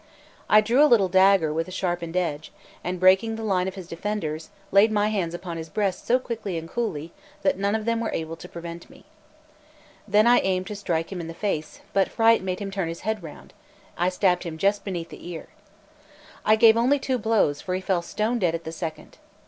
I 0.49 0.61
drew 0.61 0.83
a 0.83 0.89
little 0.89 1.09
dagger 1.09 1.53
with 1.53 1.67
a 1.67 1.71
sharpened 1.71 2.17
edge, 2.17 2.51
and 2.83 2.99
breaking 2.99 3.35
the 3.35 3.43
line 3.43 3.67
of 3.67 3.75
his 3.75 3.85
defenders, 3.87 4.49
laid 4.71 4.91
my 4.91 5.09
hands 5.09 5.35
upon 5.35 5.57
his 5.57 5.69
breast 5.69 6.07
so 6.07 6.17
quickly 6.17 6.57
and 6.57 6.67
coolly, 6.67 7.11
that 7.43 7.59
none 7.59 7.75
of 7.75 7.85
them 7.85 7.99
were 7.99 8.09
able 8.11 8.35
to 8.37 8.49
prevent 8.49 8.89
me. 8.89 9.05
Then 10.07 10.25
I 10.25 10.39
aimed 10.39 10.65
to 10.65 10.75
strike 10.75 11.11
him 11.11 11.21
in 11.21 11.27
the 11.27 11.35
face; 11.35 11.81
but 11.93 12.09
fright 12.09 12.41
made 12.41 12.57
him 12.57 12.71
turn 12.71 12.87
his 12.87 13.01
head 13.01 13.21
round; 13.21 13.53
and 13.95 14.05
I 14.05 14.09
stabbed 14.09 14.41
him 14.41 14.57
just 14.57 14.83
beneath 14.83 15.09
the 15.09 15.27
ear. 15.29 15.49
I 16.43 16.57
only 16.75 16.97
gave 16.97 17.01
two 17.03 17.19
blows, 17.19 17.61
for 17.61 17.75
he 17.75 17.79
fell 17.81 18.01
stone 18.01 18.39
dead 18.39 18.55
at 18.55 18.63
the 18.63 18.71
second. 18.71 19.19